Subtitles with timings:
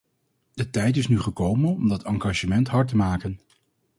[0.53, 3.39] De tijd is nu gekomen om dat engagement hard te maken.